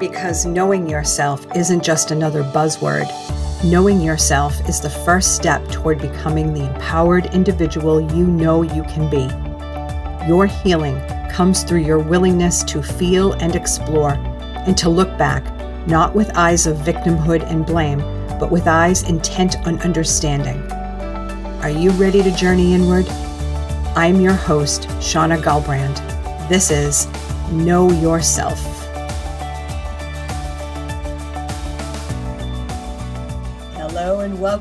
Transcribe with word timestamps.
Because 0.00 0.46
knowing 0.46 0.88
yourself 0.88 1.46
isn't 1.54 1.84
just 1.84 2.10
another 2.10 2.42
buzzword. 2.42 3.06
Knowing 3.62 4.00
yourself 4.00 4.58
is 4.66 4.80
the 4.80 4.88
first 4.88 5.36
step 5.36 5.62
toward 5.68 6.00
becoming 6.00 6.54
the 6.54 6.72
empowered 6.72 7.26
individual 7.34 8.00
you 8.16 8.26
know 8.26 8.62
you 8.62 8.82
can 8.84 9.10
be. 9.10 9.28
Your 10.26 10.46
healing 10.46 10.98
comes 11.30 11.64
through 11.64 11.80
your 11.80 11.98
willingness 11.98 12.64
to 12.64 12.82
feel 12.82 13.34
and 13.34 13.54
explore, 13.54 14.14
and 14.66 14.74
to 14.78 14.88
look 14.88 15.18
back, 15.18 15.44
not 15.86 16.14
with 16.14 16.34
eyes 16.34 16.66
of 16.66 16.78
victimhood 16.78 17.42
and 17.42 17.66
blame, 17.66 17.98
but 18.38 18.50
with 18.50 18.66
eyes 18.66 19.02
intent 19.02 19.58
on 19.66 19.78
understanding. 19.80 20.62
Are 21.60 21.68
you 21.68 21.90
ready 21.90 22.22
to 22.22 22.34
journey 22.34 22.72
inward? 22.72 23.06
I'm 23.94 24.18
your 24.18 24.32
host, 24.32 24.88
Shauna 24.98 25.42
Galbrand. 25.42 25.98
This 26.48 26.70
is 26.70 27.06
Know 27.52 27.90
Yourself. 27.90 28.79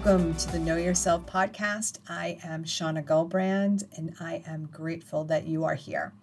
Welcome 0.09 0.34
to 0.34 0.52
the 0.52 0.58
Know 0.58 0.76
Yourself 0.76 1.27
podcast. 1.27 1.99
I 2.09 2.40
am 2.44 2.63
Shauna 2.63 3.05
Gulbrand 3.05 3.84
and 3.95 4.16
I 4.20 4.41
am 4.48 4.68
grateful 4.72 5.23
that 5.26 5.45
you 5.45 5.66
are 5.66 5.76
here. 5.76 6.13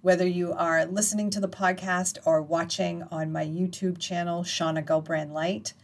Whether 0.00 0.26
you 0.26 0.54
are 0.54 0.86
listening 0.86 1.28
to 1.28 1.40
the 1.40 1.46
podcast 1.46 2.16
or 2.24 2.40
watching 2.40 3.02
on 3.10 3.30
my 3.30 3.44
YouTube 3.44 3.98
channel, 3.98 4.44
Shauna 4.44 4.82
Gulbrand 4.82 5.30
Light, 5.30 5.74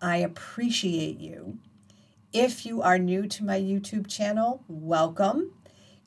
I 0.00 0.18
appreciate 0.18 1.18
you. 1.18 1.58
If 2.32 2.64
you 2.64 2.80
are 2.80 2.96
new 2.96 3.26
to 3.26 3.44
my 3.44 3.58
YouTube 3.58 4.06
channel, 4.06 4.62
welcome. 4.68 5.50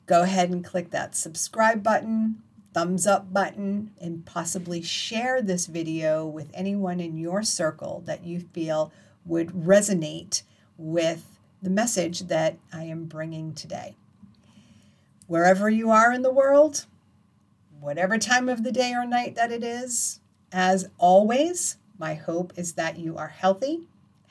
Go 0.06 0.22
ahead 0.22 0.48
and 0.48 0.64
click 0.64 0.90
that 0.90 1.14
subscribe 1.14 1.82
button, 1.82 2.42
thumbs 2.72 3.06
up 3.06 3.30
button, 3.30 3.90
and 4.00 4.24
possibly 4.24 4.80
share 4.80 5.42
this 5.42 5.66
video 5.66 6.24
with 6.26 6.50
anyone 6.54 6.98
in 6.98 7.18
your 7.18 7.42
circle 7.42 8.02
that 8.06 8.24
you 8.24 8.40
feel 8.54 8.90
would 9.26 9.48
resonate 9.48 10.44
with 10.76 11.38
the 11.62 11.70
message 11.70 12.20
that 12.22 12.58
I 12.72 12.84
am 12.84 13.04
bringing 13.04 13.54
today. 13.54 13.96
Wherever 15.26 15.70
you 15.70 15.90
are 15.90 16.12
in 16.12 16.22
the 16.22 16.32
world, 16.32 16.86
whatever 17.80 18.18
time 18.18 18.48
of 18.48 18.64
the 18.64 18.72
day 18.72 18.92
or 18.92 19.06
night 19.06 19.34
that 19.36 19.52
it 19.52 19.62
is, 19.62 20.20
as 20.50 20.88
always, 20.98 21.76
my 21.98 22.14
hope 22.14 22.52
is 22.56 22.72
that 22.74 22.98
you 22.98 23.16
are 23.16 23.28
healthy, 23.28 23.88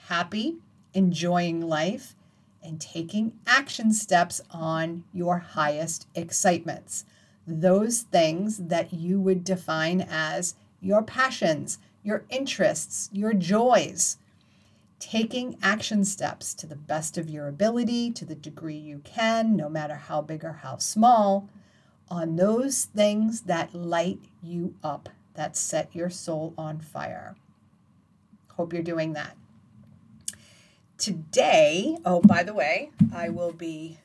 happy, 0.07 0.57
enjoying 0.93 1.61
life, 1.61 2.15
and 2.63 2.79
taking 2.79 3.33
action 3.47 3.93
steps 3.93 4.41
on 4.51 5.03
your 5.13 5.39
highest 5.39 6.07
excitements. 6.13 7.05
Those 7.47 8.01
things 8.01 8.57
that 8.57 8.93
you 8.93 9.19
would 9.19 9.43
define 9.43 10.01
as 10.01 10.55
your 10.79 11.01
passions, 11.01 11.79
your 12.03 12.23
interests, 12.29 13.09
your 13.11 13.33
joys, 13.33 14.17
taking 15.01 15.57
action 15.61 16.05
steps 16.05 16.53
to 16.53 16.67
the 16.67 16.75
best 16.75 17.17
of 17.17 17.29
your 17.29 17.47
ability, 17.47 18.11
to 18.11 18.23
the 18.23 18.35
degree 18.35 18.77
you 18.77 18.99
can, 18.99 19.57
no 19.57 19.67
matter 19.67 19.95
how 19.95 20.21
big 20.21 20.45
or 20.45 20.53
how 20.61 20.77
small, 20.77 21.49
on 22.07 22.35
those 22.35 22.85
things 22.85 23.41
that 23.41 23.73
light 23.73 24.19
you 24.41 24.75
up, 24.83 25.09
that 25.33 25.57
set 25.57 25.93
your 25.95 26.09
soul 26.09 26.53
on 26.57 26.79
fire. 26.79 27.35
Hope 28.55 28.71
you're 28.71 28.83
doing 28.83 29.13
that. 29.13 29.35
Today, 30.97 31.97
oh, 32.05 32.21
by 32.21 32.43
the 32.43 32.53
way, 32.53 32.91
I 33.13 33.29
will 33.29 33.53
be 33.53 33.97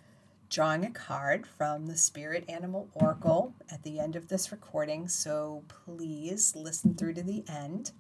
drawing 0.49 0.85
a 0.85 0.91
card 0.91 1.47
from 1.47 1.87
the 1.87 1.97
Spirit 1.97 2.49
Animal 2.49 2.89
Oracle 2.95 3.53
at 3.71 3.83
the 3.83 4.01
end 4.01 4.17
of 4.17 4.29
this 4.29 4.51
recording, 4.51 5.09
so 5.09 5.63
please 5.69 6.55
listen 6.57 6.95
through 6.95 7.15
to 7.15 7.23
the 7.23 7.45
end. 7.49 7.93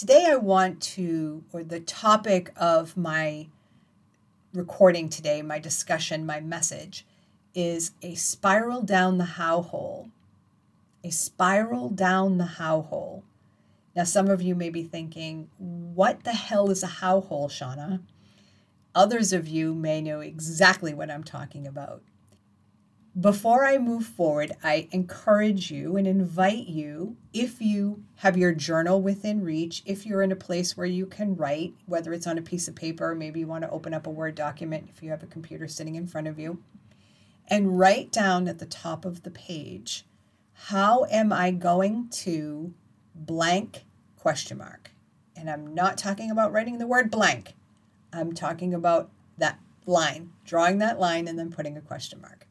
Today, 0.00 0.28
I 0.30 0.36
want 0.36 0.80
to, 0.94 1.44
or 1.52 1.62
the 1.62 1.78
topic 1.78 2.54
of 2.56 2.96
my 2.96 3.48
recording 4.54 5.10
today, 5.10 5.42
my 5.42 5.58
discussion, 5.58 6.24
my 6.24 6.40
message, 6.40 7.04
is 7.54 7.90
a 8.00 8.14
spiral 8.14 8.80
down 8.80 9.18
the 9.18 9.26
how 9.26 9.60
hole. 9.60 10.08
A 11.04 11.10
spiral 11.10 11.90
down 11.90 12.38
the 12.38 12.46
how 12.46 12.80
hole. 12.80 13.24
Now, 13.94 14.04
some 14.04 14.28
of 14.28 14.40
you 14.40 14.54
may 14.54 14.70
be 14.70 14.84
thinking, 14.84 15.50
what 15.58 16.24
the 16.24 16.32
hell 16.32 16.70
is 16.70 16.82
a 16.82 16.86
how 16.86 17.20
hole, 17.20 17.50
Shauna? 17.50 18.00
Others 18.94 19.34
of 19.34 19.48
you 19.48 19.74
may 19.74 20.00
know 20.00 20.20
exactly 20.20 20.94
what 20.94 21.10
I'm 21.10 21.24
talking 21.24 21.66
about. 21.66 22.02
Before 23.18 23.64
I 23.64 23.76
move 23.78 24.06
forward, 24.06 24.52
I 24.62 24.86
encourage 24.92 25.72
you 25.72 25.96
and 25.96 26.06
invite 26.06 26.68
you, 26.68 27.16
if 27.32 27.60
you 27.60 28.04
have 28.16 28.36
your 28.36 28.52
journal 28.52 29.02
within 29.02 29.42
reach, 29.42 29.82
if 29.84 30.06
you're 30.06 30.22
in 30.22 30.30
a 30.30 30.36
place 30.36 30.76
where 30.76 30.86
you 30.86 31.06
can 31.06 31.34
write, 31.34 31.74
whether 31.86 32.12
it's 32.12 32.28
on 32.28 32.38
a 32.38 32.42
piece 32.42 32.68
of 32.68 32.76
paper, 32.76 33.16
maybe 33.16 33.40
you 33.40 33.48
want 33.48 33.64
to 33.64 33.70
open 33.70 33.94
up 33.94 34.06
a 34.06 34.10
Word 34.10 34.36
document 34.36 34.88
if 34.94 35.02
you 35.02 35.10
have 35.10 35.24
a 35.24 35.26
computer 35.26 35.66
sitting 35.66 35.96
in 35.96 36.06
front 36.06 36.28
of 36.28 36.38
you, 36.38 36.62
and 37.48 37.80
write 37.80 38.12
down 38.12 38.46
at 38.46 38.60
the 38.60 38.66
top 38.66 39.04
of 39.04 39.24
the 39.24 39.30
page, 39.32 40.06
how 40.52 41.04
am 41.10 41.32
I 41.32 41.50
going 41.50 42.10
to 42.10 42.72
blank 43.16 43.86
question 44.16 44.58
mark? 44.58 44.92
And 45.34 45.50
I'm 45.50 45.74
not 45.74 45.98
talking 45.98 46.30
about 46.30 46.52
writing 46.52 46.78
the 46.78 46.86
word 46.86 47.10
blank. 47.10 47.54
I'm 48.12 48.34
talking 48.34 48.72
about 48.72 49.10
that 49.36 49.58
line, 49.84 50.30
drawing 50.44 50.78
that 50.78 51.00
line 51.00 51.26
and 51.26 51.36
then 51.36 51.50
putting 51.50 51.76
a 51.76 51.80
question 51.80 52.20
mark. 52.20 52.46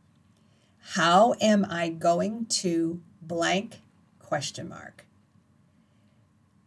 How 0.79 1.35
am 1.39 1.65
I 1.69 1.89
going 1.89 2.45
to 2.45 3.01
blank 3.21 3.81
question 4.19 4.69
mark? 4.69 5.05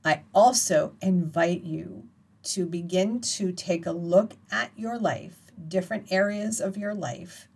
I 0.04 0.22
also 0.34 0.94
invite 1.00 1.62
you 1.62 2.04
to 2.44 2.66
begin 2.66 3.20
to 3.20 3.52
take 3.52 3.86
a 3.86 3.92
look 3.92 4.34
at 4.50 4.70
your 4.76 4.98
life, 4.98 5.52
different 5.68 6.10
areas 6.10 6.60
of 6.60 6.76
your 6.76 6.94
life, 6.94 7.48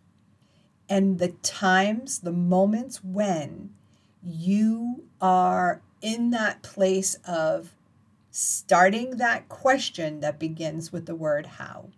and 0.89 1.19
the 1.19 1.29
times, 1.29 2.21
the 2.21 2.33
moments 2.33 3.03
when 3.03 3.71
you 4.23 5.05
are 5.21 5.83
in 6.01 6.31
that 6.31 6.63
place 6.63 7.17
of 7.27 7.75
starting 8.31 9.17
that 9.17 9.49
question 9.49 10.21
that 10.21 10.39
begins 10.39 10.93
with 10.93 11.07
the 11.07 11.15
word 11.15 11.47
how. 11.47 11.89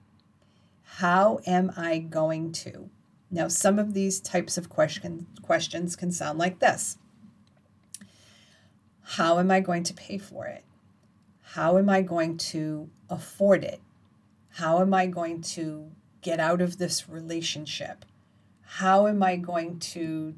How 0.82 1.40
am 1.46 1.72
I 1.76 1.98
going 1.98 2.52
to? 2.52 2.88
Now, 3.30 3.48
some 3.48 3.78
of 3.78 3.92
these 3.92 4.20
types 4.20 4.56
of 4.56 4.70
question, 4.70 5.26
questions 5.42 5.96
can 5.96 6.10
sound 6.10 6.38
like 6.38 6.60
this 6.60 6.98
How 9.02 9.38
am 9.38 9.50
I 9.50 9.60
going 9.60 9.82
to 9.84 9.94
pay 9.94 10.18
for 10.18 10.46
it? 10.46 10.64
How 11.52 11.78
am 11.78 11.88
I 11.88 12.02
going 12.02 12.36
to 12.38 12.90
afford 13.08 13.64
it? 13.64 13.80
How 14.50 14.80
am 14.80 14.92
I 14.92 15.06
going 15.06 15.40
to 15.42 15.90
get 16.20 16.40
out 16.40 16.60
of 16.60 16.78
this 16.78 17.08
relationship? 17.08 18.04
How 18.62 19.06
am 19.06 19.22
I 19.22 19.36
going 19.36 19.78
to 19.78 20.34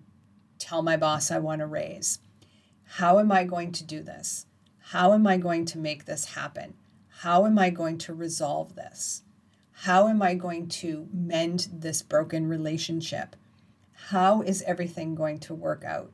tell 0.58 0.82
my 0.82 0.96
boss 0.96 1.30
I 1.30 1.38
want 1.38 1.62
a 1.62 1.66
raise? 1.66 2.20
How 2.84 3.18
am 3.18 3.32
I 3.32 3.44
going 3.44 3.72
to 3.72 3.84
do 3.84 4.02
this? 4.02 4.46
How 4.78 5.12
am 5.12 5.26
I 5.26 5.36
going 5.36 5.64
to 5.66 5.78
make 5.78 6.04
this 6.04 6.34
happen? 6.34 6.74
How 7.20 7.46
am 7.46 7.58
I 7.58 7.70
going 7.70 7.98
to 7.98 8.14
resolve 8.14 8.74
this? 8.74 9.22
How 9.84 10.08
am 10.08 10.20
I 10.20 10.34
going 10.34 10.68
to 10.68 11.08
mend 11.10 11.68
this 11.72 12.02
broken 12.02 12.46
relationship? 12.46 13.34
How 14.10 14.42
is 14.42 14.60
everything 14.66 15.14
going 15.14 15.38
to 15.40 15.54
work 15.54 15.84
out? 15.84 16.12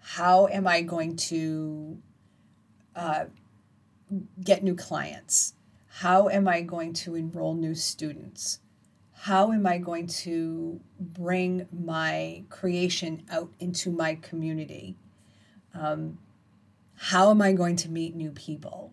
How 0.00 0.48
am 0.48 0.66
I 0.66 0.82
going 0.82 1.14
to 1.16 1.98
uh, 2.96 3.26
get 4.42 4.64
new 4.64 4.74
clients? 4.74 5.54
How 5.86 6.28
am 6.30 6.48
I 6.48 6.62
going 6.62 6.92
to 6.94 7.14
enroll 7.14 7.54
new 7.54 7.76
students? 7.76 8.58
How 9.12 9.52
am 9.52 9.68
I 9.68 9.78
going 9.78 10.08
to 10.24 10.80
bring 10.98 11.68
my 11.70 12.42
creation 12.48 13.22
out 13.30 13.52
into 13.60 13.92
my 13.92 14.16
community? 14.16 14.96
Um, 15.74 16.18
how 16.96 17.30
am 17.30 17.40
I 17.40 17.52
going 17.52 17.76
to 17.76 17.88
meet 17.88 18.16
new 18.16 18.32
people? 18.32 18.92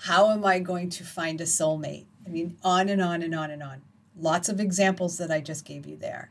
How 0.00 0.30
am 0.30 0.44
I 0.44 0.58
going 0.58 0.90
to 0.90 1.04
find 1.04 1.40
a 1.40 1.44
soulmate? 1.44 2.06
I 2.26 2.28
mean, 2.28 2.56
on 2.62 2.88
and 2.88 3.00
on 3.00 3.22
and 3.22 3.34
on 3.34 3.50
and 3.50 3.62
on. 3.62 3.82
Lots 4.18 4.48
of 4.48 4.60
examples 4.60 5.18
that 5.18 5.30
I 5.30 5.40
just 5.40 5.64
gave 5.64 5.86
you 5.86 5.96
there. 5.96 6.30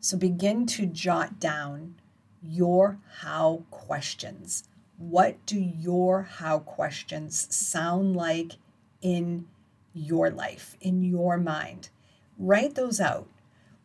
So 0.00 0.16
begin 0.16 0.66
to 0.66 0.86
jot 0.86 1.38
down 1.38 1.96
your 2.42 2.98
how 3.20 3.64
questions. 3.70 4.64
What 4.96 5.44
do 5.46 5.58
your 5.58 6.22
how 6.22 6.60
questions 6.60 7.54
sound 7.54 8.16
like 8.16 8.52
in 9.00 9.46
your 9.92 10.30
life, 10.30 10.76
in 10.80 11.02
your 11.02 11.36
mind? 11.36 11.90
Write 12.38 12.74
those 12.74 13.00
out. 13.00 13.28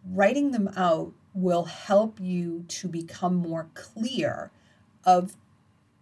Writing 0.05 0.51
them 0.51 0.69
out 0.75 1.11
will 1.33 1.65
help 1.65 2.19
you 2.19 2.63
to 2.69 2.87
become 2.87 3.35
more 3.35 3.67
clear 3.73 4.51
of 5.03 5.35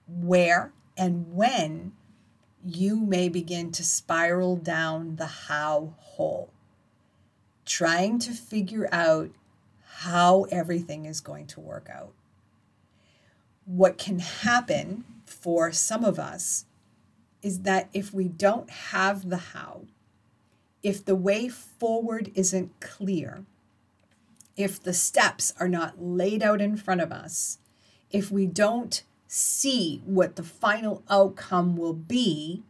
where 0.07 0.71
and 0.95 1.33
when 1.33 1.93
you 2.65 2.95
may 2.97 3.29
begin 3.29 3.71
to 3.73 3.83
spiral 3.83 4.55
down 4.55 5.17
the 5.17 5.25
how 5.25 5.93
hole, 5.99 6.49
trying 7.65 8.19
to 8.19 8.31
figure 8.31 8.87
out 8.91 9.31
how 9.97 10.43
everything 10.51 11.05
is 11.05 11.21
going 11.21 11.47
to 11.47 11.59
work 11.59 11.89
out. 11.93 12.13
what 13.65 13.97
can 13.97 14.19
happen 14.19 15.05
for 15.25 15.71
some 15.71 16.03
of 16.03 16.19
us 16.19 16.65
is 17.41 17.61
that 17.61 17.89
if 17.93 18.13
we 18.13 18.27
don't 18.27 18.69
have 18.69 19.29
the 19.29 19.37
how, 19.37 19.81
if 20.81 21.03
the 21.03 21.15
way 21.15 21.47
forward 21.49 22.31
isn't 22.35 22.79
clear, 22.79 23.45
if 24.55 24.81
the 24.81 24.93
steps 24.93 25.53
are 25.59 25.67
not 25.67 26.01
laid 26.01 26.43
out 26.43 26.61
in 26.61 26.77
front 26.77 27.01
of 27.01 27.11
us, 27.11 27.59
if 28.11 28.31
we 28.31 28.45
don't 28.45 29.03
see 29.35 29.99
what 30.05 30.35
the 30.35 30.43
final 30.43 31.01
outcome 31.09 31.75
will 31.75 31.93
be, 31.93 32.61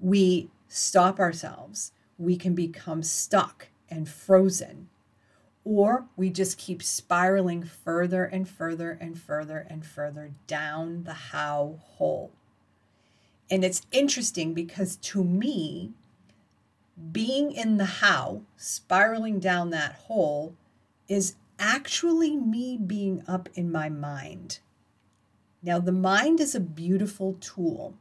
we 0.00 0.48
stop 0.68 1.20
ourselves. 1.20 1.92
We 2.16 2.38
can 2.38 2.54
become 2.54 3.02
stuck 3.02 3.68
and 3.90 4.08
frozen. 4.08 4.88
Or 5.66 6.06
we 6.16 6.30
just 6.30 6.56
keep 6.56 6.82
spiraling 6.82 7.62
further 7.62 8.24
and 8.24 8.48
further 8.48 8.96
and 8.98 9.18
further 9.18 9.66
and 9.68 9.84
further 9.84 10.30
down 10.46 11.04
the 11.04 11.12
how 11.12 11.80
hole. 11.82 12.30
And 13.50 13.62
it's 13.62 13.82
interesting 13.92 14.54
because 14.54 14.96
to 14.96 15.22
me, 15.22 15.92
being 17.12 17.52
in 17.52 17.76
the 17.76 17.84
how, 17.84 18.40
spiraling 18.56 19.40
down 19.40 19.68
that 19.70 19.92
hole, 20.06 20.54
is 21.06 21.34
actually 21.58 22.34
me 22.34 22.78
being 22.78 23.22
up 23.28 23.50
in 23.54 23.70
my 23.70 23.90
mind. 23.90 24.60
Now, 25.66 25.80
the 25.80 25.90
mind 25.90 26.38
is 26.38 26.54
a 26.54 26.60
beautiful 26.60 27.36
tool, 27.40 27.94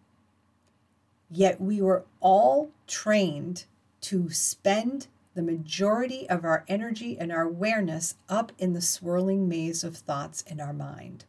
yet 1.32 1.60
we 1.60 1.82
were 1.82 2.06
all 2.20 2.70
trained 2.86 3.66
to 4.02 4.30
spend 4.30 5.08
the 5.34 5.42
majority 5.42 6.30
of 6.30 6.46
our 6.46 6.64
energy 6.68 7.18
and 7.20 7.32
our 7.32 7.42
awareness 7.42 8.18
up 8.30 8.52
in 8.60 8.74
the 8.74 8.82
swirling 8.82 9.50
maze 9.50 9.84
of 9.84 9.98
thoughts 9.98 10.44
in 10.44 10.62
our 10.62 10.74
mind. 10.74 11.26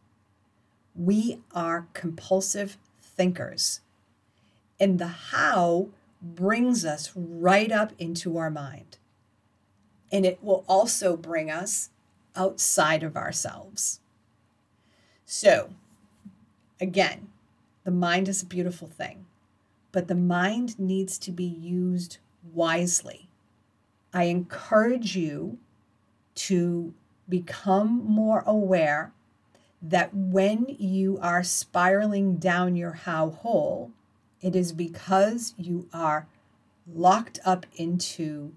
We 0.94 1.41
are 1.55 1.88
compulsive 1.94 2.77
thinkers. 3.00 3.81
And 4.79 4.99
the 4.99 5.06
how 5.06 5.88
brings 6.21 6.85
us 6.85 7.12
right 7.17 7.73
up 7.73 7.94
into 7.99 8.37
our 8.37 8.50
mind. 8.50 8.99
And 10.12 10.27
it 10.27 10.43
will 10.43 10.67
also 10.69 11.17
bring 11.17 11.50
us 11.50 11.88
outside 12.37 13.03
of 13.03 13.17
ourselves. 13.17 14.00
So, 15.25 15.71
again, 16.81 17.28
the 17.84 17.90
mind 17.90 18.28
is 18.28 18.43
a 18.43 18.46
beautiful 18.46 18.88
thing, 18.88 19.26
but 19.93 20.08
the 20.08 20.14
mind 20.14 20.78
needs 20.78 21.19
to 21.19 21.31
be 21.32 21.44
used 21.44 22.19
wisely. 22.52 23.28
I 24.12 24.25
encourage 24.25 25.17
you 25.17 25.58
to 26.37 26.94
become 27.28 28.05
more 28.05 28.43
aware 28.46 29.12
that 29.82 30.14
when 30.14 30.67
you 30.78 31.19
are 31.20 31.43
spiraling 31.43 32.37
down 32.37 32.76
your 32.76 32.93
how 32.93 33.31
hole, 33.31 33.93
it 34.40 34.56
is 34.56 34.73
because 34.73 35.55
you 35.56 35.88
are 35.93 36.26
locked 36.93 37.38
up 37.44 37.67
into, 37.76 38.52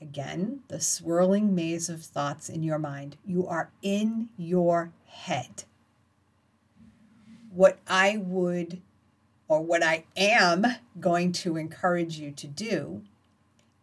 again, 0.00 0.60
the 0.68 0.80
swirling 0.80 1.54
maze 1.54 1.88
of 1.88 2.02
thoughts 2.02 2.48
in 2.48 2.62
your 2.62 2.78
mind. 2.78 3.16
You 3.24 3.46
are 3.46 3.70
in 3.82 4.28
your 4.36 4.92
head. 5.06 5.64
What 7.54 7.78
I 7.86 8.16
would, 8.16 8.80
or 9.46 9.60
what 9.60 9.82
I 9.82 10.04
am 10.16 10.64
going 10.98 11.32
to 11.32 11.56
encourage 11.56 12.18
you 12.18 12.30
to 12.32 12.46
do, 12.46 13.02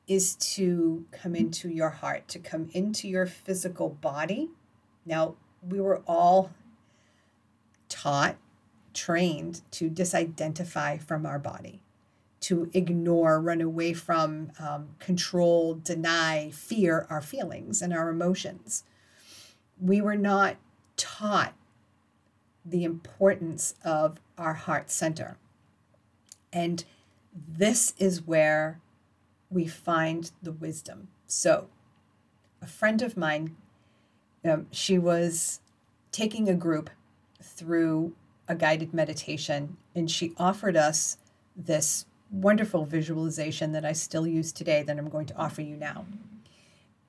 is 0.08 0.34
to 0.34 1.06
come 1.12 1.36
into 1.36 1.70
your 1.70 1.92
heart, 1.92 2.28
to 2.30 2.40
come 2.40 2.70
into 2.74 3.08
your 3.08 3.28
physical 3.28 3.90
body. 3.90 4.50
Now, 5.06 5.36
we 5.62 5.80
were 5.80 6.02
all 6.08 6.52
taught 7.90 8.38
trained 8.94 9.62
to 9.72 9.90
disidentify 9.90 11.00
from 11.00 11.28
our 11.28 11.38
body, 11.38 11.82
to 12.42 12.72
ignore, 12.74 13.40
run 13.40 13.62
away 13.62 13.94
from, 13.94 14.52
um, 14.60 14.90
control, 14.98 15.76
deny, 15.76 16.50
fear 16.50 17.06
our 17.10 17.22
feelings 17.22 17.84
and 17.84 17.94
our 17.94 18.10
emotions. 18.10 18.84
We 19.80 20.02
were 20.02 20.16
not 20.16 20.56
taught 20.98 21.54
the 22.66 22.84
importance 22.84 23.76
of 23.84 24.20
our 24.38 24.54
heart 24.54 24.92
center. 24.92 25.38
And 26.52 26.84
this 27.34 27.94
is 27.98 28.26
where 28.26 28.80
we 29.50 29.68
find 29.68 30.32
the 30.42 30.52
wisdom. 30.52 31.10
So, 31.28 31.68
a 32.62 32.68
friend 32.68 33.02
of 33.02 33.16
mine, 33.16 33.56
um, 34.44 34.68
she 34.72 34.98
was 34.98 35.62
taking 36.12 36.50
a 36.50 36.56
group 36.56 36.90
through 37.42 38.14
a 38.48 38.56
guided 38.56 38.94
meditation, 38.94 39.78
and 39.96 40.10
she 40.10 40.34
offered 40.38 40.76
us 40.76 41.18
this 41.56 42.06
wonderful 42.32 42.86
visualization 42.86 43.72
that 43.72 43.86
I 43.86 43.94
still 43.94 44.28
use 44.28 44.52
today 44.52 44.84
that 44.84 44.98
I'm 44.98 45.10
going 45.10 45.26
to 45.28 45.38
offer 45.38 45.62
you 45.62 45.76
now. 45.76 46.06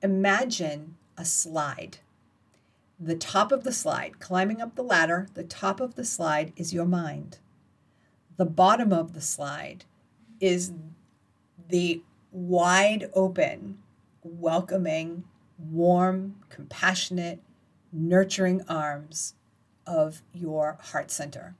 Imagine 0.01 0.95
a 1.17 1.25
slide. 1.25 1.97
The 3.03 3.15
top 3.15 3.51
of 3.51 3.63
the 3.63 3.73
slide, 3.73 4.19
climbing 4.19 4.61
up 4.61 4.75
the 4.75 4.83
ladder, 4.83 5.27
the 5.33 5.43
top 5.43 5.79
of 5.79 5.95
the 5.95 6.05
slide 6.05 6.53
is 6.55 6.71
your 6.71 6.85
mind. 6.85 7.39
The 8.37 8.45
bottom 8.45 8.93
of 8.93 9.13
the 9.13 9.21
slide 9.21 9.85
is 10.39 10.71
the 11.67 12.03
wide 12.31 13.09
open, 13.15 13.79
welcoming, 14.21 15.23
warm, 15.57 16.35
compassionate, 16.49 17.41
nurturing 17.91 18.61
arms 18.69 19.33
of 19.87 20.21
your 20.31 20.77
heart 20.79 21.09
center. 21.09 21.55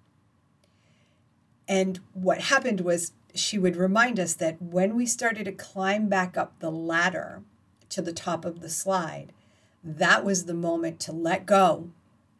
And 1.67 2.01
what 2.13 2.41
happened 2.41 2.81
was 2.81 3.13
she 3.33 3.57
would 3.57 3.77
remind 3.77 4.19
us 4.19 4.35
that 4.35 4.61
when 4.61 4.95
we 4.95 5.07
started 5.07 5.45
to 5.45 5.51
climb 5.51 6.07
back 6.07 6.37
up 6.37 6.59
the 6.59 6.69
ladder 6.69 7.41
to 7.89 8.03
the 8.03 8.13
top 8.13 8.45
of 8.45 8.59
the 8.59 8.69
slide, 8.69 9.33
that 9.83 10.23
was 10.23 10.45
the 10.45 10.53
moment 10.53 10.99
to 11.01 11.11
let 11.11 11.45
go 11.45 11.89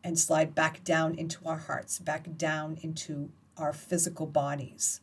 and 0.03 0.17
slide 0.17 0.55
back 0.55 0.83
down 0.83 1.15
into 1.15 1.39
our 1.45 1.57
hearts, 1.57 1.99
back 1.99 2.37
down 2.37 2.77
into 2.81 3.29
our 3.57 3.73
physical 3.73 4.25
bodies. 4.25 5.01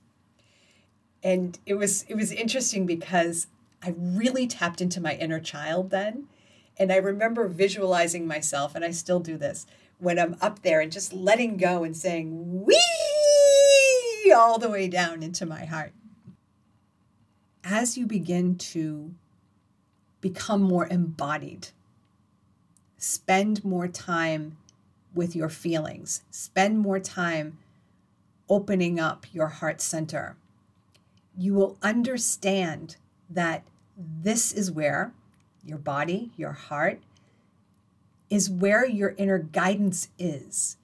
And 1.23 1.59
it 1.67 1.75
was 1.75 2.05
it 2.09 2.15
was 2.15 2.33
interesting 2.33 2.87
because 2.87 3.49
I 3.83 3.95
really 3.97 4.47
tapped 4.47 4.81
into 4.81 5.01
my 5.01 5.15
inner 5.15 5.41
child 5.41 5.91
then. 5.91 6.29
And 6.79 6.93
I 6.93 6.97
remember 6.97 7.49
visualizing 7.49 8.27
myself, 8.27 8.77
and 8.77 8.85
I 8.85 8.93
still 8.93 9.19
do 9.19 9.37
this, 9.37 9.67
when 9.99 10.17
I'm 10.17 10.37
up 10.41 10.63
there 10.63 10.81
and 10.81 10.93
just 10.93 11.13
letting 11.13 11.57
go 11.57 11.83
and 11.83 11.97
saying, 11.97 12.65
wee, 12.65 14.33
all 14.33 14.59
the 14.59 14.71
way 14.71 14.87
down 14.89 15.23
into 15.23 15.45
my 15.45 15.65
heart. 15.65 15.93
As 17.65 17.99
you 17.99 18.07
begin 18.07 18.57
to 18.59 19.13
become 20.21 20.63
more 20.63 20.87
embodied, 20.87 21.69
spend 22.99 23.65
more 23.65 23.89
time 23.89 24.59
with 25.15 25.35
your 25.35 25.49
feelings, 25.49 26.23
spend 26.31 26.79
more 26.79 27.01
time 27.01 27.59
opening 28.49 28.99
up 28.99 29.27
your 29.33 29.49
heart 29.49 29.81
center, 29.81 30.37
you 31.37 31.55
will 31.55 31.77
understand 31.83 32.97
that 33.31 33.63
this 33.97 34.53
is 34.53 34.71
where 34.71 35.13
your 35.65 35.79
body, 35.79 36.31
your 36.37 36.53
heart, 36.53 37.01
is 38.31 38.51
where 38.51 38.87
your 38.87 39.15
inner 39.17 39.39
guidance 39.39 40.09
is. 40.19 40.77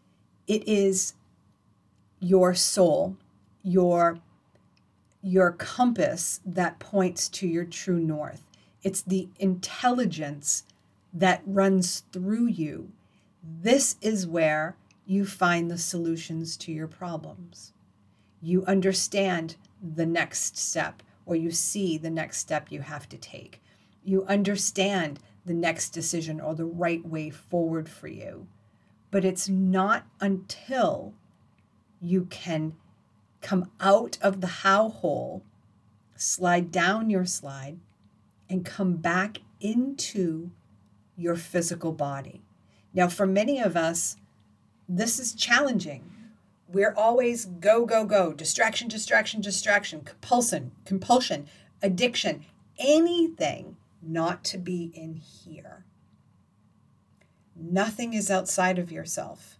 It 0.46 0.66
is 0.68 1.14
your 2.20 2.54
soul, 2.54 3.16
your 3.62 4.18
your 5.22 5.52
compass 5.52 6.40
that 6.44 6.78
points 6.78 7.30
to 7.30 7.48
your 7.48 7.64
true 7.64 7.98
north. 7.98 8.44
It's 8.82 9.00
the 9.00 9.28
intelligence 9.38 10.64
that 11.14 11.42
runs 11.46 12.02
through 12.12 12.46
you. 12.46 12.90
This 13.42 13.96
is 14.02 14.26
where 14.26 14.76
you 15.06 15.24
find 15.24 15.70
the 15.70 15.78
solutions 15.78 16.56
to 16.56 16.72
your 16.72 16.88
problems. 16.88 17.72
You 18.42 18.64
understand 18.66 19.56
the 19.80 20.06
next 20.06 20.58
step, 20.58 21.02
or 21.24 21.36
you 21.36 21.50
see 21.50 21.96
the 21.96 22.10
next 22.10 22.38
step 22.38 22.70
you 22.70 22.80
have 22.80 23.08
to 23.10 23.16
take. 23.16 23.62
You 24.02 24.24
understand 24.26 25.20
the 25.46 25.54
next 25.54 25.90
decision 25.90 26.40
or 26.40 26.54
the 26.54 26.64
right 26.64 27.06
way 27.06 27.30
forward 27.30 27.88
for 27.88 28.08
you. 28.08 28.46
But 29.10 29.24
it's 29.24 29.48
not 29.48 30.06
until 30.20 31.14
you 32.00 32.24
can 32.26 32.74
come 33.40 33.70
out 33.78 34.18
of 34.20 34.40
the 34.40 34.46
how 34.46 34.88
hole, 34.88 35.42
slide 36.16 36.72
down 36.72 37.10
your 37.10 37.26
slide, 37.26 37.78
and 38.48 38.64
come 38.64 38.96
back 38.96 39.38
into 39.60 40.50
your 41.16 41.36
physical 41.36 41.92
body. 41.92 42.42
Now, 42.92 43.08
for 43.08 43.26
many 43.26 43.60
of 43.60 43.76
us, 43.76 44.16
this 44.88 45.18
is 45.18 45.34
challenging. 45.34 46.10
We're 46.68 46.94
always 46.96 47.44
go, 47.46 47.86
go, 47.86 48.04
go, 48.04 48.32
distraction, 48.32 48.88
distraction, 48.88 49.40
distraction, 49.40 50.02
compulsion, 50.02 50.72
compulsion, 50.84 51.46
addiction, 51.82 52.44
anything 52.78 53.76
not 54.02 54.44
to 54.44 54.58
be 54.58 54.90
in 54.94 55.14
here. 55.14 55.84
Nothing 57.56 58.14
is 58.14 58.30
outside 58.30 58.78
of 58.78 58.90
yourself. 58.90 59.58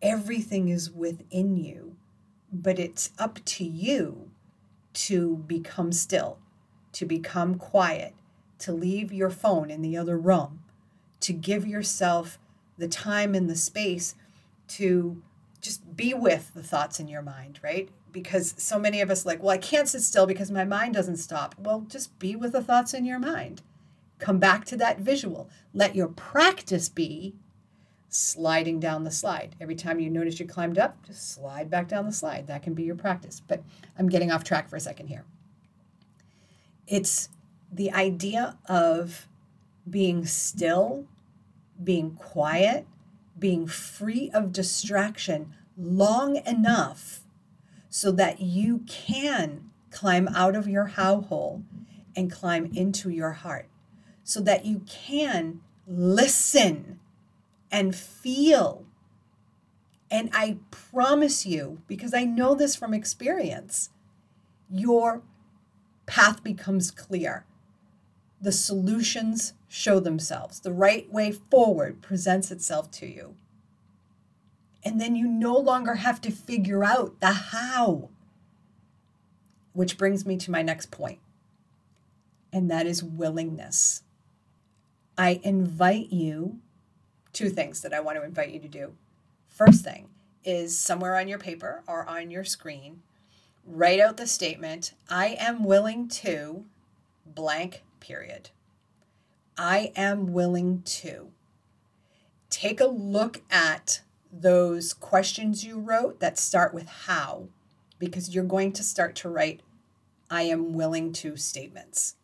Everything 0.00 0.68
is 0.68 0.90
within 0.90 1.56
you, 1.56 1.96
but 2.52 2.78
it's 2.78 3.10
up 3.18 3.38
to 3.44 3.64
you 3.64 4.30
to 4.94 5.38
become 5.46 5.92
still, 5.92 6.38
to 6.92 7.06
become 7.06 7.54
quiet, 7.54 8.14
to 8.62 8.72
leave 8.72 9.12
your 9.12 9.30
phone 9.30 9.70
in 9.70 9.82
the 9.82 9.96
other 9.96 10.18
room, 10.18 10.60
to 11.20 11.32
give 11.32 11.66
yourself 11.66 12.38
the 12.78 12.88
time 12.88 13.34
and 13.34 13.48
the 13.48 13.56
space 13.56 14.14
to 14.68 15.22
just 15.60 15.96
be 15.96 16.14
with 16.14 16.52
the 16.54 16.62
thoughts 16.62 16.98
in 16.98 17.08
your 17.08 17.22
mind, 17.22 17.60
right? 17.62 17.88
Because 18.10 18.54
so 18.58 18.78
many 18.78 19.00
of 19.00 19.10
us 19.10 19.24
like, 19.24 19.42
well, 19.42 19.50
I 19.50 19.58
can't 19.58 19.88
sit 19.88 20.02
still 20.02 20.26
because 20.26 20.50
my 20.50 20.64
mind 20.64 20.94
doesn't 20.94 21.16
stop. 21.16 21.54
Well, 21.58 21.86
just 21.88 22.18
be 22.18 22.34
with 22.34 22.52
the 22.52 22.62
thoughts 22.62 22.94
in 22.94 23.04
your 23.04 23.18
mind. 23.18 23.62
Come 24.18 24.38
back 24.38 24.64
to 24.66 24.76
that 24.76 25.00
visual. 25.00 25.48
Let 25.72 25.94
your 25.94 26.08
practice 26.08 26.88
be 26.88 27.34
sliding 28.08 28.78
down 28.78 29.04
the 29.04 29.10
slide. 29.10 29.56
Every 29.60 29.74
time 29.74 29.98
you 29.98 30.10
notice 30.10 30.38
you 30.38 30.46
climbed 30.46 30.78
up, 30.78 31.06
just 31.06 31.32
slide 31.32 31.70
back 31.70 31.88
down 31.88 32.06
the 32.06 32.12
slide. 32.12 32.46
That 32.46 32.62
can 32.62 32.74
be 32.74 32.82
your 32.82 32.94
practice. 32.94 33.40
But 33.40 33.62
I'm 33.98 34.08
getting 34.08 34.30
off 34.30 34.44
track 34.44 34.68
for 34.68 34.76
a 34.76 34.80
second 34.80 35.06
here. 35.06 35.24
It's 36.86 37.28
the 37.72 37.90
idea 37.92 38.58
of 38.66 39.26
being 39.88 40.26
still, 40.26 41.06
being 41.82 42.14
quiet, 42.14 42.86
being 43.38 43.66
free 43.66 44.30
of 44.32 44.52
distraction 44.52 45.54
long 45.76 46.36
enough 46.46 47.20
so 47.88 48.12
that 48.12 48.40
you 48.40 48.84
can 48.86 49.70
climb 49.90 50.28
out 50.28 50.54
of 50.54 50.68
your 50.68 50.86
how 50.86 51.22
hole 51.22 51.62
and 52.14 52.30
climb 52.30 52.70
into 52.74 53.10
your 53.10 53.32
heart, 53.32 53.68
so 54.22 54.40
that 54.40 54.64
you 54.64 54.82
can 54.86 55.60
listen 55.86 57.00
and 57.70 57.96
feel. 57.96 58.84
And 60.10 60.28
I 60.34 60.58
promise 60.70 61.46
you, 61.46 61.80
because 61.88 62.12
I 62.12 62.24
know 62.24 62.54
this 62.54 62.76
from 62.76 62.92
experience, 62.92 63.88
your 64.70 65.22
path 66.04 66.44
becomes 66.44 66.90
clear. 66.90 67.46
The 68.42 68.52
solutions 68.52 69.54
show 69.68 70.00
themselves. 70.00 70.60
The 70.60 70.72
right 70.72 71.10
way 71.10 71.30
forward 71.30 72.02
presents 72.02 72.50
itself 72.50 72.90
to 72.92 73.06
you. 73.06 73.36
And 74.84 75.00
then 75.00 75.14
you 75.14 75.28
no 75.28 75.56
longer 75.56 75.94
have 75.94 76.20
to 76.22 76.32
figure 76.32 76.82
out 76.82 77.20
the 77.20 77.32
how. 77.32 78.10
Which 79.74 79.96
brings 79.96 80.26
me 80.26 80.36
to 80.38 80.50
my 80.50 80.60
next 80.60 80.90
point, 80.90 81.20
and 82.52 82.70
that 82.70 82.86
is 82.86 83.02
willingness. 83.02 84.02
I 85.16 85.40
invite 85.44 86.10
you 86.10 86.58
two 87.32 87.48
things 87.48 87.80
that 87.80 87.94
I 87.94 88.00
want 88.00 88.18
to 88.18 88.24
invite 88.24 88.50
you 88.50 88.60
to 88.60 88.68
do. 88.68 88.92
First 89.48 89.84
thing 89.84 90.08
is 90.44 90.76
somewhere 90.76 91.16
on 91.16 91.28
your 91.28 91.38
paper 91.38 91.82
or 91.86 92.06
on 92.06 92.30
your 92.30 92.44
screen, 92.44 93.02
write 93.64 94.00
out 94.00 94.16
the 94.16 94.26
statement 94.26 94.92
I 95.08 95.36
am 95.38 95.64
willing 95.64 96.08
to 96.08 96.64
blank 97.24 97.82
period. 98.02 98.50
I 99.56 99.92
am 99.96 100.32
willing 100.32 100.82
to. 100.82 101.28
Take 102.50 102.80
a 102.80 102.86
look 102.86 103.40
at 103.50 104.02
those 104.30 104.92
questions 104.92 105.64
you 105.64 105.78
wrote 105.78 106.20
that 106.20 106.38
start 106.38 106.74
with 106.74 106.88
how, 106.88 107.48
because 107.98 108.34
you're 108.34 108.44
going 108.44 108.72
to 108.72 108.82
start 108.82 109.14
to 109.16 109.30
write 109.30 109.62
I 110.30 110.42
am 110.42 110.72
willing 110.74 111.12
to 111.14 111.36
statements. 111.36 112.16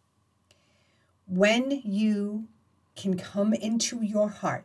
When 1.26 1.82
you 1.84 2.48
can 2.96 3.16
come 3.16 3.54
into 3.54 4.02
your 4.02 4.28
heart 4.28 4.64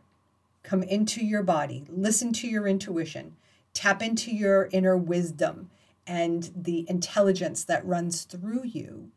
come 0.64 0.82
into 0.82 1.24
your 1.24 1.44
body, 1.44 1.84
listen 1.88 2.32
to 2.32 2.48
your 2.48 2.66
intuition, 2.66 3.36
tap 3.72 4.02
into 4.02 4.34
your 4.34 4.68
inner 4.72 4.96
wisdom 4.96 5.70
and 6.06 6.50
the 6.56 6.84
intelligence 6.88 7.64
that 7.64 7.86
runs 7.86 8.24
through 8.24 8.64
you, 8.64 9.10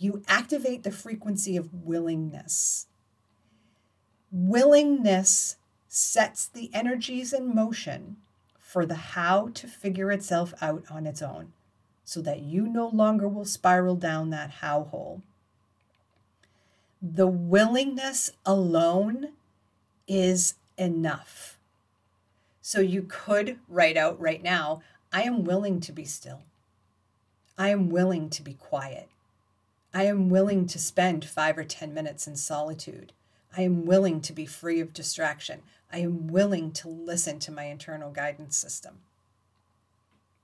you 0.00 0.22
activate 0.26 0.82
the 0.82 0.90
frequency 0.90 1.58
of 1.58 1.84
willingness. 1.84 2.86
Willingness 4.32 5.56
sets 5.88 6.48
the 6.48 6.70
energies 6.72 7.34
in 7.34 7.54
motion 7.54 8.16
for 8.58 8.86
the 8.86 8.94
how 8.94 9.48
to 9.48 9.66
figure 9.66 10.10
itself 10.10 10.54
out 10.62 10.84
on 10.90 11.06
its 11.06 11.20
own 11.20 11.52
so 12.02 12.22
that 12.22 12.40
you 12.40 12.66
no 12.66 12.88
longer 12.88 13.28
will 13.28 13.44
spiral 13.44 13.94
down 13.94 14.30
that 14.30 14.50
how 14.50 14.84
hole. 14.84 15.20
The 17.02 17.26
willingness 17.26 18.30
alone 18.46 19.32
is 20.08 20.54
enough. 20.78 21.58
So 22.62 22.80
you 22.80 23.02
could 23.02 23.58
write 23.68 23.98
out 23.98 24.18
right 24.18 24.42
now 24.42 24.80
I 25.12 25.22
am 25.24 25.44
willing 25.44 25.80
to 25.80 25.92
be 25.92 26.04
still. 26.04 26.40
I 27.58 27.68
am 27.68 27.90
willing 27.90 28.30
to 28.30 28.42
be 28.42 28.54
quiet. 28.54 29.08
I 29.92 30.04
am 30.04 30.28
willing 30.28 30.66
to 30.68 30.78
spend 30.78 31.24
five 31.24 31.58
or 31.58 31.64
10 31.64 31.92
minutes 31.92 32.26
in 32.26 32.36
solitude. 32.36 33.12
I 33.56 33.62
am 33.62 33.84
willing 33.84 34.20
to 34.20 34.32
be 34.32 34.46
free 34.46 34.78
of 34.80 34.92
distraction. 34.92 35.62
I 35.92 35.98
am 35.98 36.28
willing 36.28 36.70
to 36.72 36.88
listen 36.88 37.40
to 37.40 37.52
my 37.52 37.64
internal 37.64 38.12
guidance 38.12 38.56
system. 38.56 38.98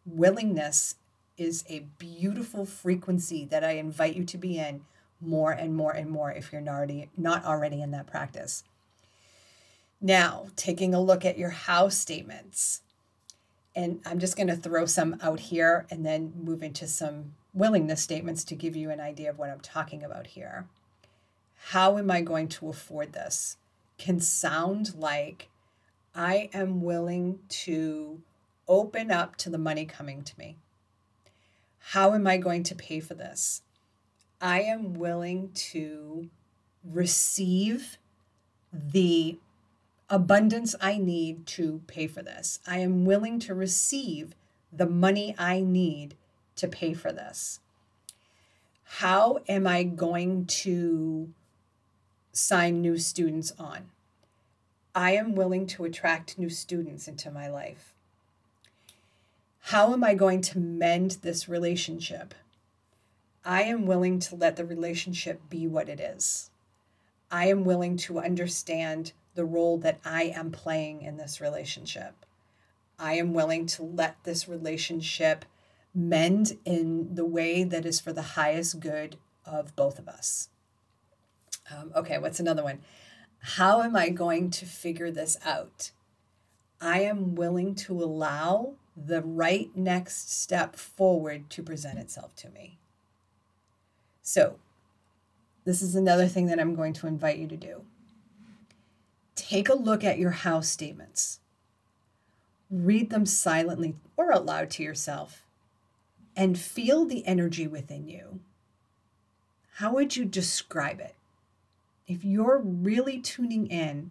Willingness 0.04 0.96
is 1.36 1.64
a 1.68 1.86
beautiful 1.98 2.66
frequency 2.66 3.44
that 3.44 3.62
I 3.62 3.72
invite 3.72 4.16
you 4.16 4.24
to 4.24 4.38
be 4.38 4.58
in 4.58 4.82
more 5.20 5.52
and 5.52 5.76
more 5.76 5.92
and 5.92 6.10
more 6.10 6.32
if 6.32 6.52
you're 6.52 6.60
not 6.60 6.76
already, 6.76 7.10
not 7.16 7.44
already 7.44 7.80
in 7.80 7.92
that 7.92 8.06
practice. 8.06 8.64
Now, 10.00 10.46
taking 10.56 10.94
a 10.94 11.00
look 11.00 11.24
at 11.24 11.38
your 11.38 11.50
how 11.50 11.88
statements. 11.88 12.82
And 13.74 14.00
I'm 14.06 14.18
just 14.18 14.36
going 14.36 14.48
to 14.48 14.56
throw 14.56 14.86
some 14.86 15.18
out 15.22 15.38
here 15.38 15.86
and 15.90 16.04
then 16.04 16.32
move 16.42 16.62
into 16.62 16.86
some 16.86 17.34
willingness 17.56 18.02
statements 18.02 18.44
to 18.44 18.54
give 18.54 18.76
you 18.76 18.90
an 18.90 19.00
idea 19.00 19.30
of 19.30 19.38
what 19.38 19.50
I'm 19.50 19.60
talking 19.60 20.04
about 20.04 20.28
here. 20.28 20.66
How 21.70 21.96
am 21.96 22.10
I 22.10 22.20
going 22.20 22.48
to 22.48 22.68
afford 22.68 23.12
this? 23.12 23.56
Can 23.98 24.20
sound 24.20 24.94
like 24.94 25.48
I 26.14 26.50
am 26.52 26.82
willing 26.82 27.40
to 27.48 28.20
open 28.68 29.10
up 29.10 29.36
to 29.36 29.50
the 29.50 29.58
money 29.58 29.84
coming 29.84 30.22
to 30.22 30.38
me. 30.38 30.56
How 31.78 32.14
am 32.14 32.26
I 32.26 32.36
going 32.36 32.62
to 32.64 32.74
pay 32.74 33.00
for 33.00 33.14
this? 33.14 33.62
I 34.40 34.62
am 34.62 34.94
willing 34.94 35.50
to 35.54 36.28
receive 36.84 37.98
the 38.72 39.38
abundance 40.08 40.74
I 40.80 40.98
need 40.98 41.46
to 41.46 41.80
pay 41.86 42.06
for 42.06 42.22
this. 42.22 42.60
I 42.66 42.78
am 42.78 43.04
willing 43.04 43.38
to 43.40 43.54
receive 43.54 44.34
the 44.72 44.86
money 44.86 45.34
I 45.38 45.60
need 45.60 46.16
to 46.56 46.68
pay 46.68 46.94
for 46.94 47.12
this. 47.12 47.60
How 48.84 49.40
am 49.48 49.66
I 49.66 49.82
going 49.82 50.46
to 50.46 51.32
sign 52.32 52.80
new 52.80 52.98
students 52.98 53.52
on? 53.58 53.90
I 54.94 55.12
am 55.12 55.34
willing 55.34 55.66
to 55.68 55.84
attract 55.84 56.38
new 56.38 56.48
students 56.48 57.06
into 57.06 57.30
my 57.30 57.48
life. 57.48 57.92
How 59.60 59.92
am 59.92 60.04
I 60.04 60.14
going 60.14 60.40
to 60.42 60.60
mend 60.60 61.18
this 61.22 61.48
relationship? 61.48 62.34
I 63.44 63.62
am 63.62 63.84
willing 63.84 64.20
to 64.20 64.36
let 64.36 64.56
the 64.56 64.64
relationship 64.64 65.40
be 65.50 65.66
what 65.66 65.88
it 65.88 66.00
is. 66.00 66.50
I 67.30 67.46
am 67.48 67.64
willing 67.64 67.96
to 67.98 68.20
understand 68.20 69.12
the 69.34 69.44
role 69.44 69.76
that 69.78 69.98
I 70.04 70.32
am 70.34 70.50
playing 70.50 71.02
in 71.02 71.16
this 71.16 71.40
relationship. 71.40 72.14
I 72.98 73.14
am 73.14 73.34
willing 73.34 73.66
to 73.66 73.82
let 73.82 74.16
this 74.24 74.48
relationship 74.48 75.44
mend 75.96 76.58
in 76.66 77.14
the 77.14 77.24
way 77.24 77.64
that 77.64 77.86
is 77.86 77.98
for 77.98 78.12
the 78.12 78.22
highest 78.22 78.78
good 78.78 79.16
of 79.46 79.74
both 79.74 79.98
of 79.98 80.06
us. 80.06 80.50
Um, 81.74 81.90
okay, 81.96 82.18
what's 82.18 82.38
another 82.38 82.62
one? 82.62 82.80
How 83.40 83.82
am 83.82 83.96
I 83.96 84.10
going 84.10 84.50
to 84.50 84.66
figure 84.66 85.10
this 85.10 85.38
out? 85.44 85.90
I 86.80 87.00
am 87.00 87.34
willing 87.34 87.74
to 87.76 87.94
allow 87.94 88.74
the 88.94 89.22
right 89.22 89.70
next 89.74 90.30
step 90.30 90.76
forward 90.76 91.48
to 91.50 91.62
present 91.62 91.98
itself 91.98 92.36
to 92.36 92.50
me. 92.50 92.78
So, 94.22 94.58
this 95.64 95.80
is 95.80 95.94
another 95.96 96.28
thing 96.28 96.46
that 96.46 96.60
I'm 96.60 96.74
going 96.74 96.92
to 96.94 97.06
invite 97.06 97.38
you 97.38 97.48
to 97.48 97.56
do 97.56 97.82
take 99.34 99.68
a 99.68 99.74
look 99.74 100.02
at 100.02 100.18
your 100.18 100.30
how 100.30 100.60
statements. 100.60 101.40
Read 102.70 103.10
them 103.10 103.26
silently 103.26 103.94
or 104.16 104.32
out 104.32 104.44
loud 104.44 104.70
to 104.70 104.82
yourself 104.82 105.45
and 106.36 106.58
feel 106.58 107.04
the 107.04 107.26
energy 107.26 107.66
within 107.66 108.06
you. 108.06 108.40
How 109.76 109.94
would 109.94 110.16
you 110.16 110.24
describe 110.24 111.00
it? 111.00 111.14
If 112.06 112.24
you're 112.24 112.60
really 112.62 113.18
tuning 113.18 113.66
in 113.66 114.10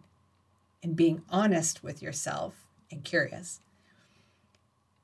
and 0.83 0.95
being 0.95 1.23
honest 1.29 1.83
with 1.83 2.01
yourself 2.01 2.55
and 2.91 3.03
curious, 3.03 3.61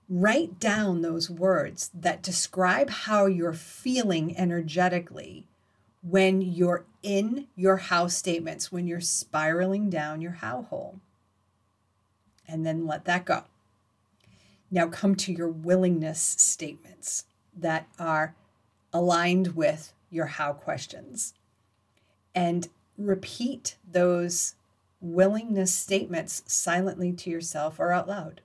write 0.09 0.59
down 0.59 1.01
those 1.01 1.29
words 1.29 1.89
that 1.93 2.21
describe 2.21 2.89
how 2.89 3.27
you're 3.27 3.53
feeling 3.53 4.37
energetically 4.37 5.45
when 6.03 6.41
you're 6.41 6.85
in 7.01 7.47
your 7.55 7.77
how 7.77 8.07
statements, 8.07 8.71
when 8.71 8.87
you're 8.87 8.99
spiraling 8.99 9.89
down 9.89 10.21
your 10.21 10.33
how 10.33 10.63
hole. 10.63 10.99
And 12.47 12.65
then 12.65 12.85
let 12.85 13.05
that 13.05 13.25
go. 13.25 13.45
Now 14.73 14.87
come 14.87 15.15
to 15.15 15.33
your 15.33 15.49
willingness 15.49 16.21
statements 16.21 17.25
that 17.55 17.87
are 17.99 18.33
aligned 18.93 19.55
with 19.55 19.91
your 20.09 20.27
how 20.27 20.53
questions 20.53 21.33
and 22.33 22.69
repeat 22.97 23.75
those 23.89 24.55
willingness 25.01 25.73
statements 25.73 26.43
silently 26.47 27.11
to 27.11 27.29
yourself 27.29 27.79
or 27.79 27.91
out 27.91 28.07
loud. 28.07 28.39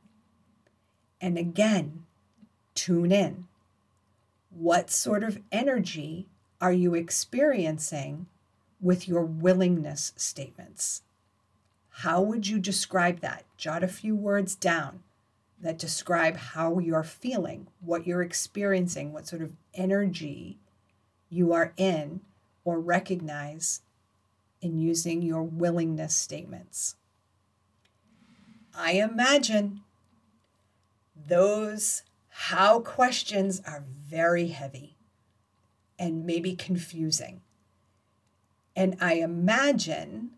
And 1.20 1.38
again, 1.38 2.04
tune 2.74 3.12
in. 3.12 3.46
What 4.50 4.90
sort 4.90 5.22
of 5.22 5.40
energy 5.52 6.26
are 6.60 6.72
you 6.72 6.94
experiencing 6.94 8.26
with 8.80 9.06
your 9.06 9.22
willingness 9.22 10.12
statements? 10.16 11.02
How 11.88 12.20
would 12.20 12.48
you 12.48 12.58
describe 12.58 13.20
that? 13.20 13.44
Jot 13.56 13.84
a 13.84 13.88
few 13.88 14.16
words 14.16 14.54
down 14.54 15.02
that 15.60 15.78
describe 15.78 16.36
how 16.36 16.78
you're 16.78 17.02
feeling, 17.02 17.66
what 17.80 18.06
you're 18.06 18.22
experiencing, 18.22 19.12
what 19.12 19.26
sort 19.26 19.42
of 19.42 19.52
energy 19.74 20.58
you 21.30 21.52
are 21.52 21.72
in, 21.76 22.20
or 22.64 22.78
recognize 22.78 23.80
in 24.60 24.78
using 24.78 25.22
your 25.22 25.42
willingness 25.42 26.14
statements. 26.14 26.96
I 28.74 28.92
imagine 28.92 29.80
those 31.26 32.02
how 32.28 32.80
questions 32.80 33.62
are 33.66 33.84
very 34.08 34.48
heavy 34.48 34.96
and 35.98 36.26
maybe 36.26 36.54
confusing. 36.54 37.40
And 38.74 38.96
I 39.00 39.14
imagine 39.14 40.32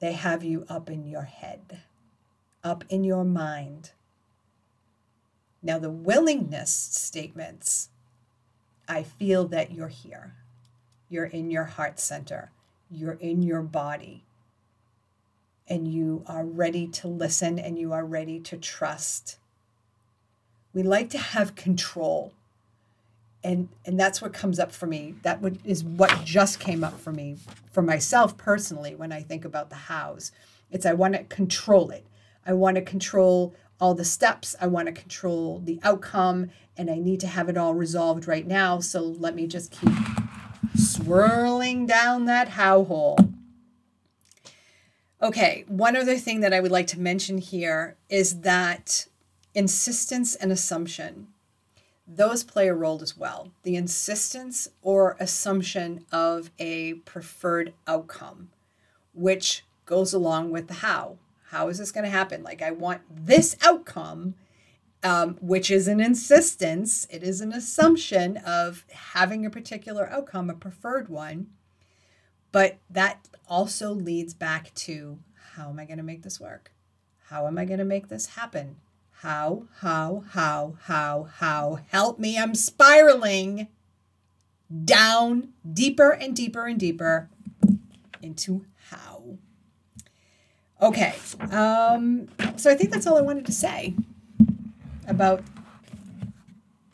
they 0.00 0.12
have 0.12 0.44
you 0.44 0.66
up 0.68 0.90
in 0.90 1.06
your 1.06 1.22
head, 1.22 1.80
up 2.62 2.84
in 2.90 3.04
your 3.04 3.24
mind. 3.24 3.92
Now, 5.62 5.78
the 5.78 5.90
willingness 5.90 6.72
statements, 6.72 7.90
I 8.88 9.02
feel 9.02 9.46
that 9.48 9.72
you're 9.72 9.88
here. 9.88 10.34
You're 11.08 11.26
in 11.26 11.50
your 11.50 11.64
heart 11.64 11.98
center, 11.98 12.50
you're 12.90 13.14
in 13.14 13.42
your 13.42 13.62
body, 13.62 14.24
and 15.66 15.88
you 15.88 16.22
are 16.26 16.44
ready 16.44 16.86
to 16.86 17.08
listen 17.08 17.58
and 17.58 17.78
you 17.78 17.92
are 17.92 18.04
ready 18.04 18.40
to 18.40 18.56
trust. 18.56 19.38
We 20.72 20.82
like 20.82 21.10
to 21.10 21.18
have 21.18 21.54
control. 21.54 22.32
And, 23.44 23.68
and 23.86 23.98
that's 23.98 24.20
what 24.20 24.32
comes 24.32 24.58
up 24.58 24.72
for 24.72 24.86
me. 24.86 25.14
That 25.22 25.40
would, 25.40 25.58
is 25.64 25.84
what 25.84 26.24
just 26.24 26.60
came 26.60 26.82
up 26.82 26.98
for 26.98 27.12
me, 27.12 27.36
for 27.70 27.82
myself 27.82 28.36
personally, 28.36 28.94
when 28.94 29.12
I 29.12 29.22
think 29.22 29.44
about 29.44 29.70
the 29.70 29.76
hows. 29.76 30.32
It's 30.70 30.84
I 30.84 30.92
want 30.92 31.14
to 31.14 31.24
control 31.24 31.90
it. 31.90 32.04
I 32.44 32.52
want 32.52 32.74
to 32.76 32.82
control 32.82 33.54
all 33.80 33.94
the 33.94 34.04
steps. 34.04 34.56
I 34.60 34.66
want 34.66 34.86
to 34.86 34.92
control 34.92 35.60
the 35.64 35.80
outcome 35.82 36.50
and 36.76 36.90
I 36.90 36.96
need 36.96 37.20
to 37.20 37.26
have 37.26 37.48
it 37.48 37.56
all 37.56 37.74
resolved 37.74 38.26
right 38.26 38.46
now. 38.46 38.80
So 38.80 39.02
let 39.02 39.34
me 39.34 39.46
just 39.46 39.70
keep 39.70 39.92
swirling 40.76 41.86
down 41.86 42.26
that 42.26 42.50
how 42.50 42.84
hole. 42.84 43.18
Okay, 45.20 45.64
one 45.66 45.96
other 45.96 46.16
thing 46.16 46.40
that 46.40 46.54
I 46.54 46.60
would 46.60 46.70
like 46.70 46.86
to 46.88 47.00
mention 47.00 47.38
here 47.38 47.96
is 48.08 48.40
that 48.42 49.06
insistence 49.52 50.36
and 50.36 50.52
assumption, 50.52 51.28
those 52.06 52.44
play 52.44 52.68
a 52.68 52.74
role 52.74 53.02
as 53.02 53.16
well. 53.16 53.50
The 53.64 53.74
insistence 53.74 54.68
or 54.80 55.16
assumption 55.18 56.06
of 56.12 56.50
a 56.60 56.94
preferred 56.94 57.74
outcome, 57.86 58.50
which 59.12 59.64
goes 59.86 60.12
along 60.12 60.50
with 60.50 60.68
the 60.68 60.74
how. 60.74 61.18
How 61.50 61.68
is 61.68 61.78
this 61.78 61.92
going 61.92 62.04
to 62.04 62.10
happen? 62.10 62.42
Like, 62.42 62.60
I 62.60 62.72
want 62.72 63.00
this 63.10 63.56
outcome, 63.62 64.34
um, 65.02 65.38
which 65.40 65.70
is 65.70 65.88
an 65.88 65.98
insistence. 65.98 67.06
It 67.10 67.22
is 67.22 67.40
an 67.40 67.52
assumption 67.52 68.36
of 68.38 68.84
having 68.92 69.46
a 69.46 69.50
particular 69.50 70.08
outcome, 70.10 70.50
a 70.50 70.54
preferred 70.54 71.08
one. 71.08 71.46
But 72.52 72.78
that 72.90 73.28
also 73.48 73.92
leads 73.92 74.34
back 74.34 74.74
to 74.74 75.18
how 75.54 75.70
am 75.70 75.78
I 75.78 75.86
going 75.86 75.98
to 75.98 76.04
make 76.04 76.22
this 76.22 76.38
work? 76.38 76.72
How 77.28 77.46
am 77.46 77.56
I 77.56 77.64
going 77.64 77.78
to 77.78 77.84
make 77.84 78.08
this 78.08 78.26
happen? 78.26 78.76
How, 79.10 79.64
how, 79.80 80.24
how, 80.30 80.76
how, 80.82 81.28
how? 81.38 81.80
Help 81.88 82.18
me, 82.18 82.38
I'm 82.38 82.54
spiraling 82.54 83.68
down 84.84 85.48
deeper 85.70 86.10
and 86.10 86.36
deeper 86.36 86.66
and 86.66 86.78
deeper 86.78 87.30
into 88.22 88.66
how. 88.90 89.38
Okay. 90.80 91.14
Um, 91.50 92.28
so 92.56 92.70
I 92.70 92.74
think 92.74 92.90
that's 92.90 93.06
all 93.06 93.18
I 93.18 93.22
wanted 93.22 93.46
to 93.46 93.52
say 93.52 93.94
about 95.06 95.42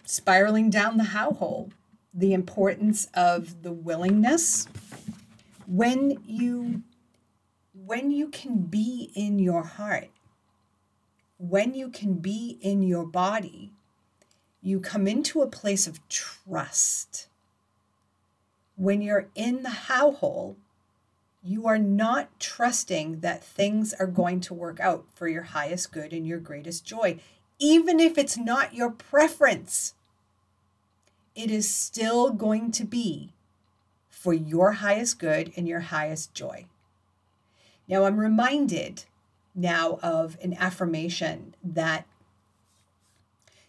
spiraling 0.05 0.71
down 0.71 0.97
the 0.97 1.05
how 1.05 1.33
hole, 1.33 1.71
the 2.13 2.33
importance 2.33 3.09
of 3.15 3.63
the 3.63 3.73
willingness 3.73 4.69
when 5.67 6.19
you 6.27 6.83
when 7.75 8.11
you 8.11 8.29
can 8.29 8.59
be 8.59 9.11
in 9.15 9.39
your 9.39 9.63
heart 9.63 10.09
when 11.39 11.75
you 11.75 11.89
can 11.89 12.15
be 12.15 12.59
in 12.61 12.83
your 12.83 13.05
body 13.05 13.73
you 14.63 14.81
come 14.81 15.07
into 15.07 15.43
a 15.43 15.47
place 15.47 15.87
of 15.87 16.07
trust 16.09 17.29
when 18.77 19.03
you're 19.03 19.29
in 19.35 19.63
the 19.63 19.71
how 19.71 20.13
hole 20.13 20.57
you 21.45 21.67
are 21.67 21.79
not 21.79 22.41
trusting 22.41 23.21
that 23.21 23.45
things 23.45 23.93
are 23.95 24.07
going 24.07 24.41
to 24.41 24.55
work 24.55 24.81
out 24.81 25.05
for 25.15 25.29
your 25.29 25.43
highest 25.43 25.93
good 25.93 26.15
and 26.15 26.27
your 26.27 26.39
greatest 26.39 26.87
joy, 26.87 27.19
even 27.59 28.01
if 28.01 28.17
it's 28.17 28.39
not 28.39 28.75
your 28.75 28.91
preference. 28.91 29.95
It 31.35 31.51
is 31.51 31.69
still 31.69 32.31
going 32.31 32.71
to 32.73 32.85
be 32.85 33.35
for 34.09 34.33
your 34.33 34.73
highest 34.73 35.19
good 35.19 35.53
and 35.55 35.69
your 35.69 35.81
highest 35.81 36.33
joy. 36.33 36.65
Now, 37.87 38.05
I'm 38.05 38.19
reminded 38.19 39.05
now 39.55 39.99
of 40.03 40.39
an 40.43 40.55
affirmation 40.55 41.55
that 41.63 42.07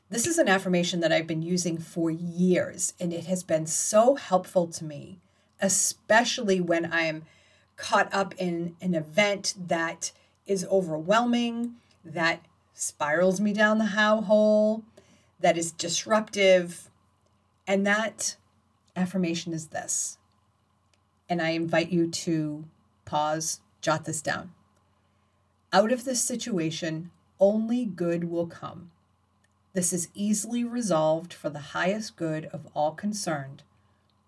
this 0.09 0.25
is 0.25 0.38
an 0.38 0.47
affirmation 0.47 1.01
that 1.01 1.11
I've 1.11 1.27
been 1.27 1.41
using 1.41 1.77
for 1.77 2.09
years, 2.09 2.93
and 3.01 3.11
it 3.11 3.25
has 3.25 3.43
been 3.43 3.65
so 3.65 4.15
helpful 4.15 4.67
to 4.67 4.85
me, 4.85 5.19
especially 5.59 6.61
when 6.61 6.89
I'm 6.93 7.23
caught 7.77 8.13
up 8.13 8.33
in 8.38 8.75
an 8.81 8.95
event 8.95 9.53
that 9.67 10.11
is 10.47 10.65
overwhelming, 10.65 11.75
that 12.03 12.45
spirals 12.73 13.39
me 13.39 13.53
down 13.53 13.77
the 13.77 13.85
how 13.85 14.21
hole, 14.21 14.83
that 15.39 15.57
is 15.57 15.71
disruptive. 15.71 16.89
And 17.67 17.85
that 17.85 18.38
affirmation 18.95 19.53
is 19.53 19.67
this. 19.67 20.17
And 21.27 21.41
I 21.41 21.49
invite 21.49 21.89
you 21.91 22.07
to 22.09 22.65
pause, 23.05 23.59
jot 23.81 24.05
this 24.05 24.21
down. 24.21 24.51
Out 25.73 25.91
of 25.91 26.05
this 26.05 26.21
situation, 26.21 27.11
only 27.39 27.85
good 27.85 28.25
will 28.25 28.47
come. 28.47 28.91
This 29.73 29.91
is 29.91 30.07
easily 30.13 30.63
resolved 30.63 31.33
for 31.33 31.49
the 31.49 31.59
highest 31.59 32.15
good 32.15 32.45
of 32.53 32.67
all 32.73 32.91
concerned. 32.91 33.63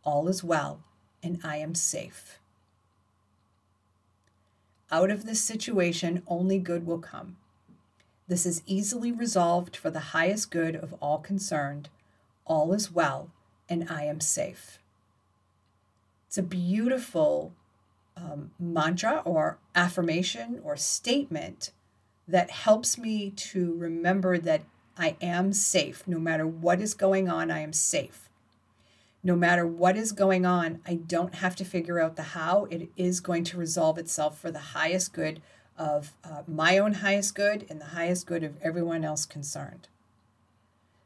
All 0.03 0.27
is 0.27 0.43
well, 0.43 0.81
and 1.23 1.39
I 1.43 1.57
am 1.57 1.73
safe. 1.73 2.39
Out 4.91 5.12
of 5.12 5.26
this 5.26 5.41
situation, 5.41 6.23
only 6.28 6.60
good 6.60 6.86
will 6.86 7.00
come. 7.00 7.38
This 8.28 8.45
is 8.45 8.62
easily 8.65 9.12
resolved 9.12 9.76
for 9.76 9.89
the 9.89 10.12
highest 10.12 10.52
good 10.52 10.76
of 10.76 10.93
all 11.02 11.17
concerned. 11.17 11.89
All 12.45 12.73
is 12.73 12.91
well, 12.91 13.30
and 13.67 13.89
I 13.89 14.04
am 14.04 14.21
safe. 14.21 14.80
It's 16.28 16.38
a 16.38 16.43
beautiful 16.43 17.54
um, 18.15 18.52
mantra 18.60 19.21
or 19.26 19.58
affirmation 19.76 20.62
or 20.63 20.78
statement 20.78 21.71
that 22.28 22.50
helps 22.52 22.97
me 22.97 23.32
to 23.32 23.73
remember 23.73 24.38
that 24.38 24.63
I 24.97 25.15
am 25.21 25.54
safe. 25.54 26.04
No 26.08 26.19
matter 26.19 26.47
what 26.47 26.82
is 26.82 26.93
going 26.93 27.30
on, 27.30 27.52
I 27.52 27.60
am 27.60 27.73
safe 27.73 28.26
no 29.27 29.35
matter 29.35 29.67
what 29.67 29.97
is 29.97 30.13
going 30.13 30.45
on, 30.45 30.79
I 30.87 30.93
don't 30.93 31.35
have 31.35 31.53
to 31.57 31.65
figure 31.65 31.99
out 31.99 32.15
the 32.15 32.23
how. 32.23 32.63
It 32.69 32.89
is 32.95 33.19
going 33.19 33.43
to 33.43 33.57
resolve 33.57 33.97
itself 33.97 34.39
for 34.39 34.51
the 34.51 34.59
highest 34.59 35.11
good 35.11 35.41
of 35.77 36.13
uh, 36.23 36.43
my 36.47 36.77
own 36.77 36.93
highest 36.93 37.35
good 37.35 37.65
and 37.69 37.81
the 37.81 37.87
highest 37.87 38.25
good 38.25 38.41
of 38.45 38.55
everyone 38.61 39.03
else 39.03 39.25
concerned. 39.25 39.89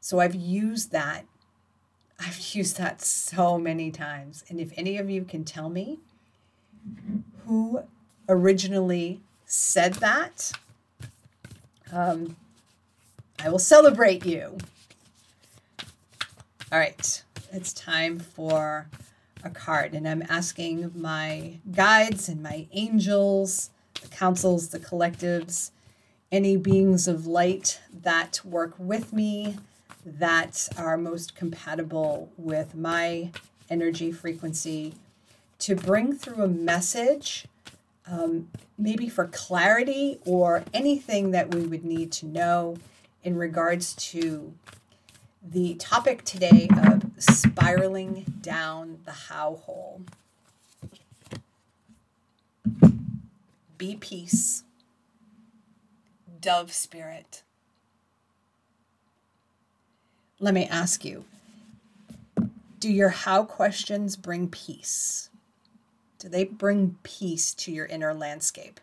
So 0.01 0.19
I've 0.19 0.35
used 0.35 0.91
that. 0.91 1.25
I've 2.19 2.37
used 2.53 2.77
that 2.77 3.01
so 3.01 3.57
many 3.57 3.89
times. 3.89 4.45
And 4.49 4.59
if 4.59 4.71
any 4.77 4.99
of 4.99 5.09
you 5.09 5.23
can 5.23 5.43
tell 5.43 5.69
me 5.69 5.97
who 7.47 7.81
originally 8.29 9.21
said 9.47 9.95
that, 9.95 10.51
um, 11.91 12.35
I 13.43 13.49
will 13.49 13.57
celebrate 13.57 14.27
you. 14.27 14.59
All 16.71 16.77
right 16.77 17.23
it's 17.51 17.73
time 17.73 18.19
for 18.19 18.87
a 19.43 19.49
card. 19.49 19.93
And 19.93 20.07
I'm 20.07 20.23
asking 20.29 20.91
my 20.95 21.59
guides 21.71 22.29
and 22.29 22.41
my 22.41 22.67
angels, 22.71 23.71
the 24.01 24.07
councils, 24.07 24.69
the 24.69 24.79
collectives, 24.79 25.71
any 26.31 26.55
beings 26.55 27.07
of 27.07 27.27
light 27.27 27.81
that 27.93 28.41
work 28.45 28.73
with 28.77 29.11
me 29.11 29.57
that 30.05 30.69
are 30.77 30.97
most 30.97 31.35
compatible 31.35 32.31
with 32.37 32.73
my 32.73 33.31
energy 33.69 34.11
frequency 34.11 34.93
to 35.59 35.75
bring 35.75 36.13
through 36.15 36.43
a 36.43 36.47
message, 36.47 37.45
um, 38.07 38.49
maybe 38.77 39.07
for 39.07 39.27
clarity 39.27 40.17
or 40.25 40.63
anything 40.73 41.31
that 41.31 41.53
we 41.53 41.61
would 41.61 41.85
need 41.85 42.11
to 42.11 42.25
know 42.25 42.77
in 43.23 43.37
regards 43.37 43.93
to 43.93 44.53
the 45.43 45.75
topic 45.75 46.23
today 46.23 46.69
of 46.85 47.03
spiraling 47.17 48.25
down 48.41 48.99
the 49.05 49.11
how 49.11 49.55
hole. 49.65 50.01
Be 53.77 53.95
peace, 53.95 54.63
dove 56.39 56.71
spirit. 56.71 57.41
Let 60.39 60.53
me 60.53 60.67
ask 60.67 61.03
you 61.03 61.25
do 62.79 62.89
your 62.91 63.09
how 63.09 63.43
questions 63.43 64.15
bring 64.15 64.47
peace? 64.49 65.29
Do 66.17 66.29
they 66.29 66.45
bring 66.45 66.97
peace 67.03 67.53
to 67.55 67.71
your 67.71 67.85
inner 67.85 68.13
landscape? 68.13 68.79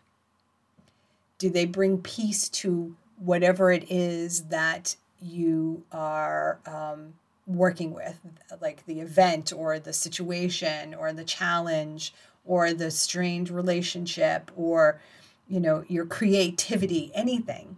Do 1.37 1.49
they 1.49 1.65
bring 1.65 1.97
peace 1.99 2.47
to 2.49 2.95
whatever 3.17 3.71
it 3.71 3.89
is 3.91 4.43
that 4.45 4.95
you 5.21 5.83
are 5.91 6.59
um, 6.65 7.13
working 7.45 7.93
with, 7.93 8.19
like 8.61 8.85
the 8.85 8.99
event 8.99 9.51
or 9.53 9.79
the 9.79 9.93
situation 9.93 10.93
or 10.93 11.13
the 11.13 11.23
challenge 11.23 12.13
or 12.45 12.73
the 12.73 12.91
strained 12.91 13.49
relationship 13.49 14.51
or, 14.55 15.01
you 15.47 15.59
know, 15.59 15.83
your 15.87 16.05
creativity, 16.05 17.11
anything? 17.13 17.77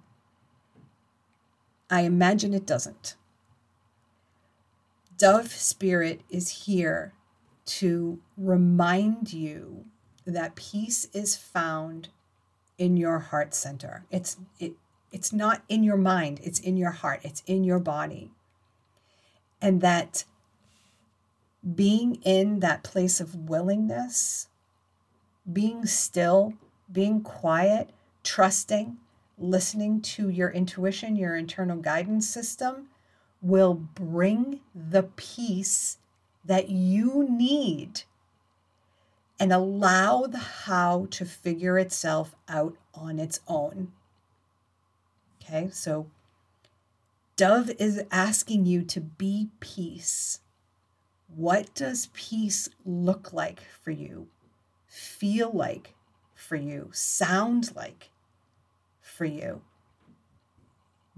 I 1.90 2.02
imagine 2.02 2.54
it 2.54 2.66
doesn't. 2.66 3.16
Dove 5.18 5.52
Spirit 5.52 6.22
is 6.30 6.66
here 6.66 7.14
to 7.66 8.20
remind 8.38 9.34
you 9.34 9.86
that 10.26 10.56
peace 10.56 11.08
is 11.14 11.36
found 11.36 12.10
in 12.78 12.98
your 12.98 13.20
heart 13.20 13.54
center. 13.54 14.06
It's 14.10 14.38
it 14.60 14.74
it's 15.12 15.34
not 15.34 15.64
in 15.68 15.84
your 15.84 15.98
mind, 15.98 16.40
it's 16.44 16.60
in 16.60 16.78
your 16.78 16.92
heart, 16.92 17.22
it's 17.24 17.44
in 17.46 17.64
your 17.64 17.80
body. 17.80 18.32
And 19.62 19.82
that 19.82 20.24
being 21.76 22.16
in 22.24 22.60
that 22.62 22.84
place 22.84 23.20
of 23.20 23.50
willingness, 23.50 24.48
being 25.52 25.86
still, 25.86 26.54
being 26.92 27.22
quiet, 27.22 27.92
trusting, 28.24 28.98
listening 29.38 30.02
to 30.02 30.30
your 30.30 30.50
intuition, 30.50 31.16
your 31.16 31.36
internal 31.36 31.78
guidance 31.78 32.28
system 32.28 32.88
will 33.42 33.74
bring 33.74 34.60
the 34.76 35.04
peace 35.04 35.98
that 36.46 36.70
you 36.70 37.28
need 37.30 38.04
and 39.40 39.52
allow 39.52 40.24
the 40.24 40.38
how 40.38 41.08
to 41.10 41.26
figure 41.26 41.78
itself 41.78 42.36
out 42.48 42.76
on 42.94 43.20
its 43.20 43.40
own. 43.48 43.92
Okay, 45.42 45.70
so 45.72 46.08
Dove 47.36 47.72
is 47.80 48.04
asking 48.12 48.66
you 48.66 48.84
to 48.84 49.02
be 49.02 49.50
peace. 49.60 50.42
What 51.36 51.74
does 51.74 52.10
peace 52.14 52.70
look 52.86 53.34
like 53.34 53.62
for 53.82 53.92
you? 53.92 54.28
Feel 54.88 55.52
like 55.52 55.96
for 56.36 56.56
you? 56.56 56.90
Sound 56.94 57.76
like 57.76 58.12
for 59.02 59.26
you? 59.26 59.62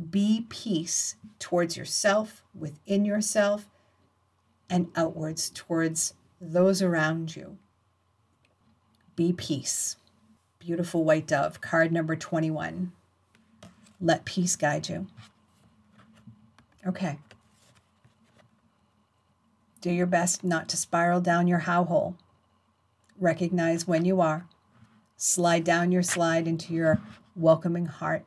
Be 0.09 0.45
peace 0.49 1.15
towards 1.39 1.75
yourself, 1.75 2.43
within 2.57 3.05
yourself, 3.05 3.67
and 4.69 4.91
outwards 4.95 5.49
towards 5.49 6.13
those 6.39 6.81
around 6.81 7.35
you. 7.35 7.57
Be 9.15 9.33
peace. 9.33 9.97
Beautiful 10.59 11.03
white 11.03 11.27
dove, 11.27 11.59
card 11.61 11.91
number 11.91 12.15
21. 12.15 12.93
Let 14.03 14.25
peace 14.25 14.57
guide 14.57 14.89
you. 14.89 15.07
Okay. 16.85 17.19
Do 19.79 19.89
your 19.89 20.05
best 20.05 20.43
not 20.43 20.67
to 20.69 20.77
spiral 20.77 21.21
down 21.21 21.47
your 21.47 21.59
how 21.59 21.85
hole. 21.85 22.17
Recognize 23.17 23.87
when 23.87 24.03
you 24.03 24.19
are. 24.19 24.45
Slide 25.15 25.63
down 25.63 25.93
your 25.93 26.03
slide 26.03 26.49
into 26.49 26.73
your 26.73 26.99
welcoming 27.33 27.85
heart. 27.85 28.25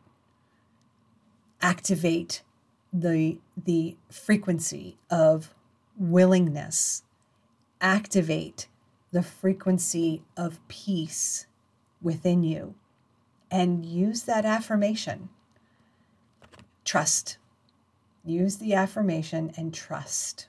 Activate 1.60 2.42
the, 2.90 3.38
the 3.54 3.98
frequency 4.10 4.96
of 5.10 5.52
willingness. 5.98 7.02
Activate 7.82 8.66
the 9.12 9.22
frequency 9.22 10.22
of 10.38 10.66
peace 10.68 11.46
within 12.00 12.42
you 12.42 12.76
and 13.50 13.84
use 13.84 14.22
that 14.22 14.46
affirmation. 14.46 15.28
Trust. 16.86 17.36
Use 18.24 18.56
the 18.56 18.74
affirmation 18.74 19.52
and 19.56 19.74
trust. 19.74 20.46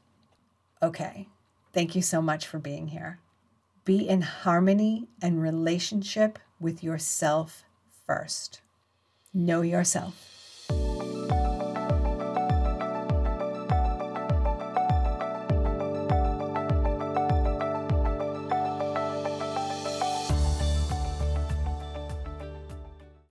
Okay. 0.81 1.27
Thank 1.73 1.95
you 1.95 2.01
so 2.01 2.21
much 2.21 2.47
for 2.47 2.59
being 2.59 2.87
here. 2.87 3.19
Be 3.85 4.07
in 4.07 4.21
harmony 4.21 5.07
and 5.21 5.41
relationship 5.41 6.39
with 6.59 6.83
yourself 6.83 7.63
first. 8.05 8.61
Know 9.33 9.61
yourself. 9.61 10.67